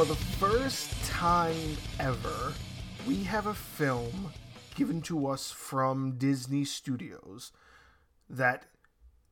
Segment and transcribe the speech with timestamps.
[0.00, 2.54] For the first time ever,
[3.06, 4.32] we have a film
[4.74, 7.52] given to us from Disney Studios
[8.30, 8.64] that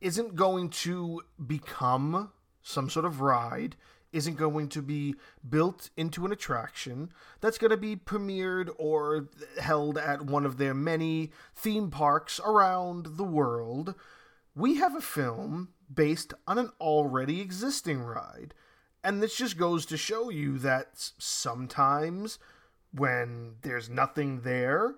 [0.00, 2.32] isn't going to become
[2.62, 3.76] some sort of ride,
[4.10, 5.16] isn't going to be
[5.46, 9.28] built into an attraction, that's going to be premiered or
[9.60, 13.94] held at one of their many theme parks around the world.
[14.56, 18.54] We have a film based on an already existing ride.
[19.04, 22.38] And this just goes to show you that sometimes
[22.90, 24.94] when there's nothing there,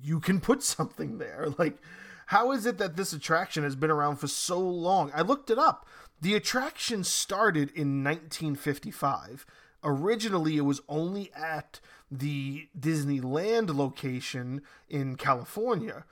[0.00, 1.48] you can put something there.
[1.58, 1.78] Like,
[2.26, 5.10] how is it that this attraction has been around for so long?
[5.12, 5.84] I looked it up.
[6.20, 9.44] The attraction started in 1955.
[9.82, 16.04] Originally, it was only at the Disneyland location in California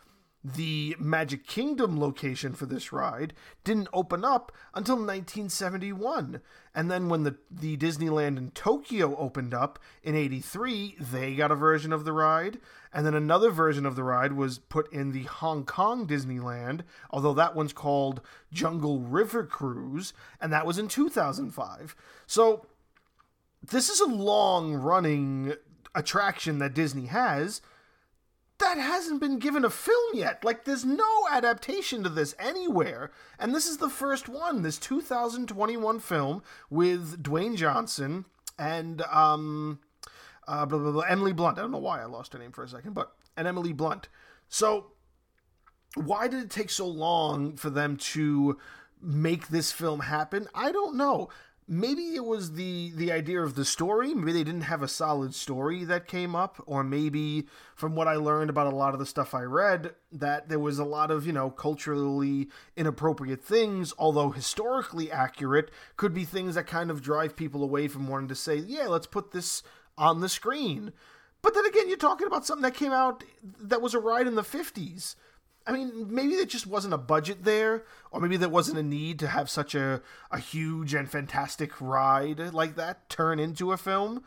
[0.44, 6.40] the Magic Kingdom location for this ride didn't open up until 1971.
[6.74, 11.56] And then when the, the Disneyland in Tokyo opened up in 83, they got a
[11.56, 12.58] version of the ride.
[12.92, 17.34] And then another version of the ride was put in the Hong Kong Disneyland, although
[17.34, 18.20] that one's called
[18.52, 21.96] Jungle River Cruise, and that was in 2005.
[22.26, 22.66] So
[23.62, 25.54] this is a long running
[25.94, 27.60] attraction that Disney has
[28.74, 30.44] that hasn't been given a film yet.
[30.44, 33.10] Like, there's no adaptation to this anywhere.
[33.38, 38.26] And this is the first one, this 2021 film with Dwayne Johnson
[38.58, 39.80] and um,
[40.46, 41.58] uh, blah, blah, blah, Emily Blunt.
[41.58, 44.08] I don't know why I lost her name for a second, but and Emily Blunt.
[44.48, 44.92] So,
[45.94, 48.58] why did it take so long for them to
[49.00, 50.46] make this film happen?
[50.54, 51.30] I don't know
[51.68, 54.14] maybe it was the the idea of the story.
[54.14, 58.14] Maybe they didn't have a solid story that came up or maybe from what i
[58.16, 61.26] learned about a lot of the stuff i read that there was a lot of
[61.26, 67.36] you know culturally inappropriate things although historically accurate could be things that kind of drive
[67.36, 69.62] people away from wanting to say yeah let's put this
[69.98, 70.92] on the screen.
[71.42, 73.24] But then again you're talking about something that came out
[73.60, 75.16] that was a ride in the 50s
[75.68, 79.18] I mean, maybe there just wasn't a budget there, or maybe there wasn't a need
[79.18, 84.24] to have such a, a huge and fantastic ride like that turn into a film.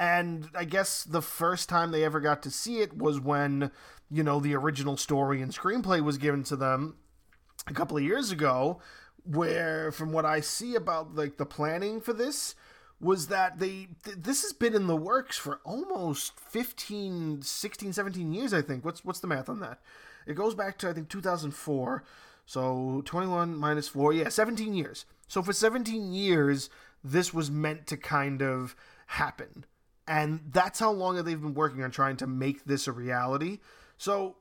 [0.00, 3.70] And I guess the first time they ever got to see it was when,
[4.10, 6.96] you know, the original story and screenplay was given to them
[7.68, 8.80] a couple of years ago,
[9.22, 12.56] where from what I see about like the planning for this,
[13.00, 18.32] was that they th- this has been in the works for almost 15 16 17
[18.32, 19.80] years i think what's what's the math on that
[20.30, 22.04] it goes back to I think 2004.
[22.46, 25.04] So 21 minus 4, yeah, 17 years.
[25.28, 26.68] So for 17 years,
[27.04, 28.74] this was meant to kind of
[29.06, 29.64] happen.
[30.08, 33.58] And that's how long they've been working on trying to make this a reality.
[33.96, 34.36] So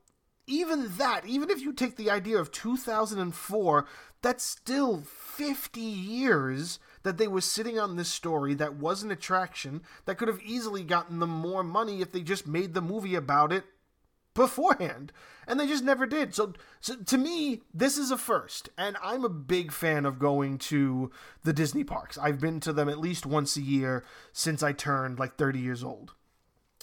[0.48, 3.86] even that, even if you take the idea of 2004,
[4.24, 9.82] that's still 50 years that they were sitting on this story that was an attraction
[10.06, 13.54] that could have easily gotten them more money if they just made the movie about
[13.54, 13.66] it
[14.34, 15.12] beforehand
[15.48, 16.36] and they just never did.
[16.36, 20.58] So, so to me this is a first and i'm a big fan of going
[20.60, 21.12] to
[21.44, 22.18] the disney parks.
[22.18, 25.84] I've been to them at least once a year since i turned like 30 years
[25.84, 26.14] old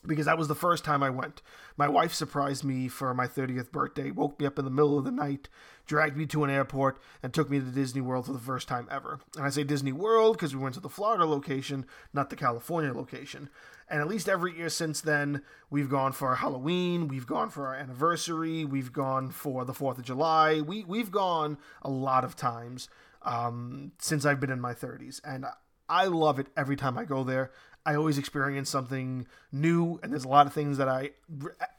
[0.04, 1.42] because that was the first time I went.
[1.76, 5.04] My wife surprised me for my 30th birthday, woke me up in the middle of
[5.04, 5.48] the night,
[5.86, 8.88] dragged me to an airport, and took me to Disney World for the first time
[8.90, 9.20] ever.
[9.36, 12.92] And I say Disney World because we went to the Florida location, not the California
[12.92, 13.48] location.
[13.88, 17.74] And at least every year since then, we've gone for Halloween, we've gone for our
[17.74, 20.60] anniversary, we've gone for the 4th of July.
[20.60, 22.88] We, we've gone a lot of times
[23.22, 25.20] um, since I've been in my 30s.
[25.24, 25.46] And
[25.88, 27.52] I love it every time I go there.
[27.86, 31.12] I always experience something new, and there's a lot of things that I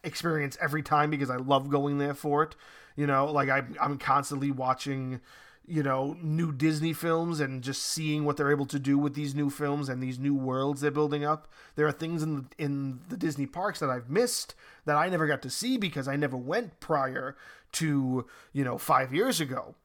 [0.06, 2.56] experience every time because I love going there for it.
[2.96, 5.20] You know, like I, I'm constantly watching,
[5.68, 9.36] you know, new Disney films and just seeing what they're able to do with these
[9.36, 11.52] new films and these new worlds they're building up.
[11.76, 15.28] There are things in the, in the Disney parks that I've missed that I never
[15.28, 17.36] got to see because I never went prior
[17.74, 19.76] to, you know, five years ago.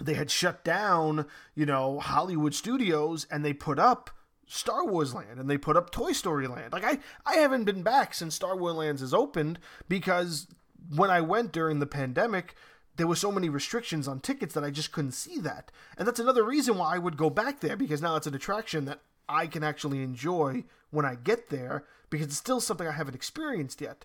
[0.00, 4.10] They had shut down, you know, Hollywood studios and they put up
[4.52, 6.74] Star Wars Land and they put up Toy Story Land.
[6.74, 9.58] Like I I haven't been back since Star Wars Lands has opened
[9.88, 10.46] because
[10.94, 12.54] when I went during the pandemic,
[12.96, 15.72] there were so many restrictions on tickets that I just couldn't see that.
[15.96, 18.84] And that's another reason why I would go back there because now it's an attraction
[18.84, 23.14] that I can actually enjoy when I get there because it's still something I haven't
[23.14, 24.04] experienced yet.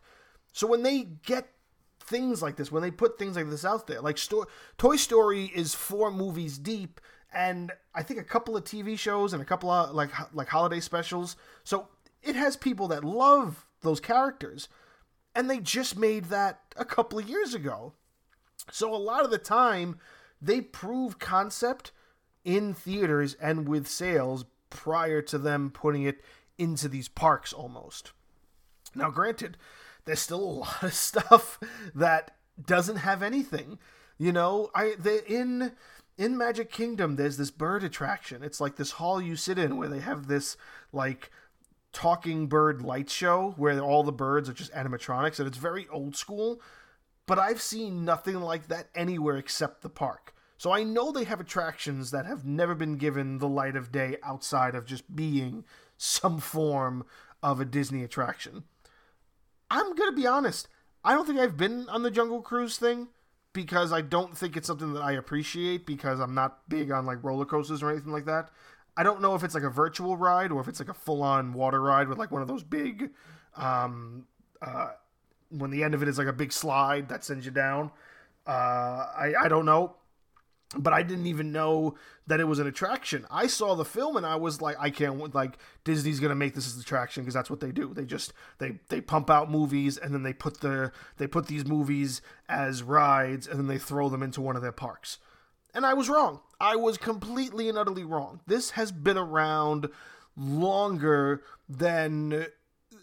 [0.54, 1.50] So when they get
[2.00, 4.48] things like this, when they put things like this out there, like Sto-
[4.78, 7.02] Toy Story is four movies deep
[7.34, 10.80] and I think a couple of TV shows and a couple of like like holiday
[10.80, 11.36] specials.
[11.64, 11.88] So
[12.22, 14.70] it has people that love those characters,
[15.36, 17.94] and they just made that a couple of years ago.
[18.72, 20.00] So a lot of the time,
[20.42, 21.92] they prove concept
[22.44, 26.22] in theaters and with sales prior to them putting it
[26.58, 28.12] into these parks almost.
[28.96, 29.58] Now, granted,
[30.06, 31.60] there's still a lot of stuff
[31.94, 32.36] that
[32.66, 33.80] doesn't have anything.
[34.18, 35.74] You know, I they in
[36.18, 38.44] in Magic Kingdom there's this bird attraction.
[38.44, 40.58] It's like this hall you sit in where they have this
[40.92, 41.32] like
[41.94, 46.16] talking bird light show where all the birds are just animatronics and it's very old
[46.16, 46.62] school.
[47.26, 50.34] But I've seen nothing like that anywhere except the park.
[50.58, 54.18] So I know they have attractions that have never been given the light of day
[54.24, 55.66] outside of just being
[55.98, 57.06] some form
[57.44, 58.64] of a Disney attraction.
[59.70, 60.68] I'm going to be honest.
[61.04, 63.10] I don't think I've been on the Jungle Cruise thing
[63.58, 67.24] because I don't think it's something that I appreciate because I'm not big on like
[67.24, 68.52] roller coasters or anything like that.
[68.96, 71.24] I don't know if it's like a virtual ride or if it's like a full
[71.24, 73.10] on water ride with like one of those big,
[73.56, 74.28] um,
[74.62, 74.90] uh,
[75.50, 77.90] when the end of it is like a big slide that sends you down.
[78.46, 78.52] Uh,
[79.18, 79.96] I, I don't know
[80.76, 81.96] but I didn't even know
[82.28, 83.26] that it was an attraction.
[83.32, 86.68] I saw the film and I was like, I can't like Disney's gonna make this
[86.68, 87.94] as an attraction because that's what they do.
[87.94, 91.66] They just they they pump out movies and then they put the they put these
[91.66, 95.20] movies as rides and then they throw them into one of their parks.
[95.74, 96.42] And I was wrong.
[96.60, 98.42] I was completely and utterly wrong.
[98.48, 99.90] This has been around
[100.36, 102.48] longer than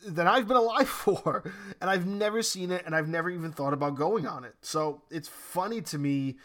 [0.06, 1.50] than I've been alive for,
[1.80, 4.54] and I've never seen it, and I've never even thought about going on it.
[4.60, 6.36] So it's funny to me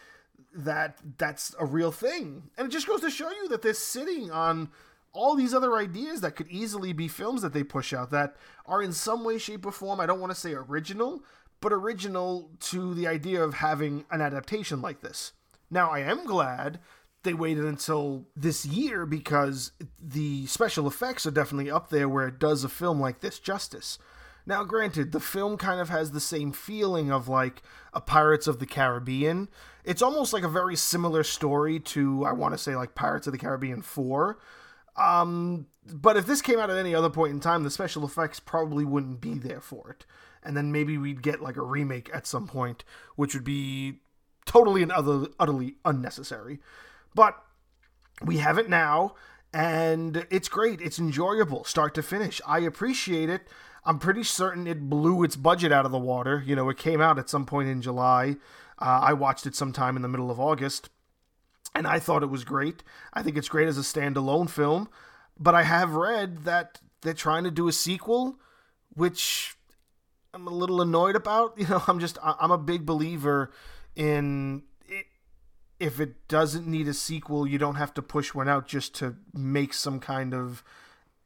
[0.54, 2.44] that that's a real thing.
[2.56, 4.70] And it just goes to show you that they're sitting on
[5.12, 8.36] all these other ideas that could easily be films that they push out that
[8.66, 11.24] are in some way, shape, or form, I don't want to say original,
[11.60, 15.32] but original to the idea of having an adaptation like this.
[15.70, 16.80] Now, I am glad
[17.22, 22.38] they waited until this year because the special effects are definitely up there where it
[22.38, 23.98] does a film like this justice.
[24.50, 27.62] Now, granted, the film kind of has the same feeling of like
[27.94, 29.48] a Pirates of the Caribbean.
[29.84, 33.32] It's almost like a very similar story to, I want to say, like Pirates of
[33.32, 34.40] the Caribbean 4.
[34.96, 38.40] Um, but if this came out at any other point in time, the special effects
[38.40, 40.04] probably wouldn't be there for it.
[40.42, 42.82] And then maybe we'd get like a remake at some point,
[43.14, 44.00] which would be
[44.46, 46.58] totally and other, utterly unnecessary.
[47.14, 47.40] But
[48.20, 49.14] we have it now,
[49.54, 50.80] and it's great.
[50.80, 52.40] It's enjoyable, start to finish.
[52.44, 53.46] I appreciate it.
[53.84, 56.42] I'm pretty certain it blew its budget out of the water.
[56.46, 58.36] You know, it came out at some point in July.
[58.78, 60.90] Uh, I watched it sometime in the middle of August,
[61.74, 62.82] and I thought it was great.
[63.12, 64.88] I think it's great as a standalone film,
[65.38, 68.38] but I have read that they're trying to do a sequel,
[68.94, 69.56] which
[70.32, 71.54] I'm a little annoyed about.
[71.58, 73.50] You know, I'm just I'm a big believer
[73.96, 75.06] in it,
[75.78, 79.16] if it doesn't need a sequel, you don't have to push one out just to
[79.34, 80.62] make some kind of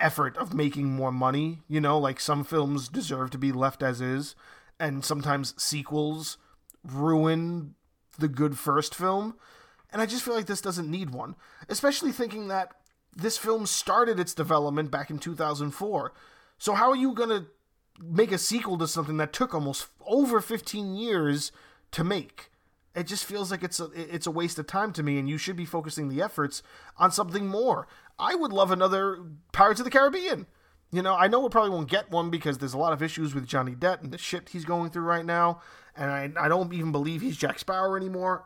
[0.04, 1.62] effort of making more money.
[1.66, 4.36] You know, like some films deserve to be left as is,
[4.78, 6.36] and sometimes sequels
[6.84, 7.74] ruin
[8.18, 9.34] the good first film.
[9.90, 11.36] And I just feel like this doesn't need one,
[11.68, 12.72] especially thinking that
[13.16, 16.12] this film started its development back in 2004.
[16.58, 17.46] So how are you going to
[18.02, 21.50] make a sequel to something that took almost over 15 years
[21.92, 22.50] to make?
[22.94, 25.36] It just feels like it's a, it's a waste of time to me, and you
[25.36, 26.62] should be focusing the efforts
[26.96, 27.88] on something more.
[28.18, 29.18] I would love another
[29.52, 30.46] Pirates of the Caribbean.
[30.92, 33.34] You know, I know we probably won't get one because there's a lot of issues
[33.34, 35.60] with Johnny Depp and the shit he's going through right now,
[35.96, 38.44] and I, I don't even believe he's Jack Sparrow anymore.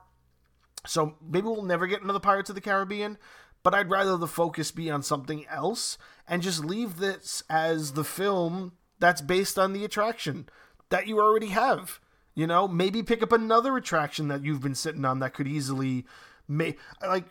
[0.86, 3.18] So maybe we'll never get another Pirates of the Caribbean,
[3.62, 8.04] but I'd rather the focus be on something else and just leave this as the
[8.04, 10.48] film that's based on the attraction
[10.88, 12.00] that you already have.
[12.38, 16.06] You know, maybe pick up another attraction that you've been sitting on that could easily
[16.46, 17.24] make like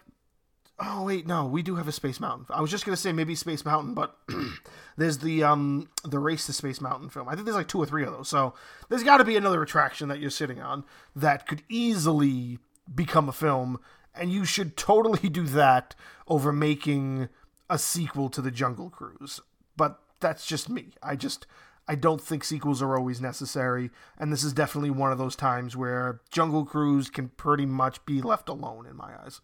[0.80, 2.48] Oh wait, no, we do have a Space Mountain.
[2.50, 4.18] I was just gonna say maybe Space Mountain, but
[4.98, 7.30] there's the um the Race to Space Mountain film.
[7.30, 8.28] I think there's like two or three of those.
[8.28, 8.54] So
[8.90, 10.84] there's got to be another attraction that you're sitting on
[11.16, 12.60] that could easily
[12.94, 13.80] become a film,
[14.14, 15.96] and you should totally do that
[16.28, 17.30] over making
[17.70, 19.40] a sequel to the Jungle Cruise.
[19.78, 20.90] But that's just me.
[21.02, 21.48] I just
[21.88, 25.78] I don't think sequels are always necessary, and this is definitely one of those times
[25.78, 29.40] where Jungle Cruise can pretty much be left alone in my eyes.